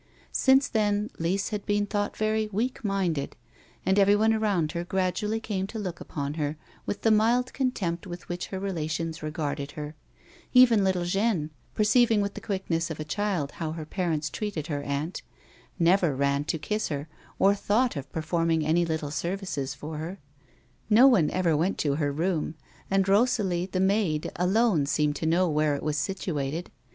[0.31, 2.11] Since then Lise had been 48 A WOMAN'S LIFE.
[2.11, 3.35] thought very weak minded,
[3.85, 8.27] and everyone around her gradually came to look upon her with the mild comtempt with
[8.27, 9.93] which her relations regarded her;
[10.55, 14.81] even little Jeanne, perceiving with the quickness of a child how her parents treated her
[14.81, 15.21] aunt,
[15.77, 17.07] never ran to kiss her
[17.37, 20.17] or thought of per forming any little services for her.
[20.89, 22.55] No one ever went to her room,
[22.89, 26.71] and Rosalie, the maid, alone seemed to know where it was situated.